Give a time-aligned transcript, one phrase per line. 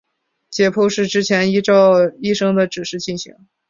[0.49, 3.35] 解剖是之前依照医生的指示进行。